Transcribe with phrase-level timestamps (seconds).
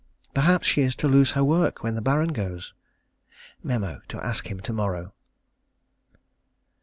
[0.33, 2.73] Perhaps she is to lose her work when the Baron goes.
[3.61, 5.13] Mem.: To ask him to morrow.